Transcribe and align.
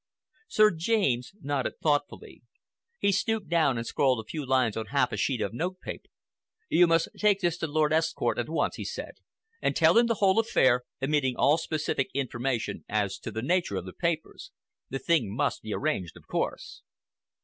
Sir 0.47 0.71
James 0.71 1.31
nodded 1.43 1.73
thoughtfully. 1.79 2.41
He 2.97 3.11
stooped 3.11 3.49
down 3.49 3.77
and 3.77 3.85
scrawled 3.85 4.19
a 4.19 4.25
few 4.27 4.43
lines 4.43 4.75
on 4.75 4.87
half 4.87 5.11
a 5.11 5.15
sheet 5.17 5.41
of 5.41 5.53
note 5.53 5.79
paper. 5.79 6.07
"You 6.69 6.87
must 6.87 7.09
take 7.19 7.41
this 7.41 7.55
to 7.59 7.67
Lord 7.67 7.91
Estcourt 7.93 8.39
at 8.39 8.49
once," 8.49 8.77
he 8.77 8.83
said, 8.83 9.19
"and 9.61 9.75
tell 9.75 9.99
him 9.99 10.07
the 10.07 10.15
whole 10.15 10.39
affair, 10.39 10.85
omitting 11.03 11.35
all 11.37 11.59
specific 11.59 12.09
information 12.15 12.83
as 12.89 13.19
to 13.19 13.29
the 13.29 13.43
nature 13.43 13.75
of 13.75 13.85
the 13.85 13.93
papers. 13.93 14.49
The 14.89 14.97
thing 14.97 15.35
must 15.35 15.61
be 15.61 15.71
arranged, 15.71 16.17
of 16.17 16.25
course." 16.27 16.81